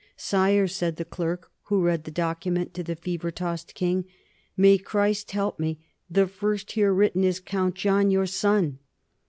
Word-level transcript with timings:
"Sire," 0.17 0.67
said 0.67 0.95
the 0.95 1.05
clerk 1.05 1.51
who 1.65 1.83
read 1.83 2.05
the 2.05 2.09
document 2.09 2.73
to 2.73 2.81
the 2.83 2.95
fever 2.95 3.29
tossed 3.29 3.75
king, 3.75 4.05
"may 4.57 4.79
Christ 4.79 5.29
help 5.29 5.59
me, 5.59 5.77
the 6.09 6.25
first 6.25 6.71
here 6.71 6.91
written 6.91 7.23
is 7.23 7.39
Count 7.39 7.75
John, 7.75 8.09
your 8.09 8.25
son." 8.25 8.79